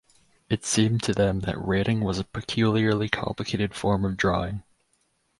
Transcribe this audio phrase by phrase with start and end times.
[0.49, 4.63] It seemed to them that writing was a peculiarly complicated form of drawing.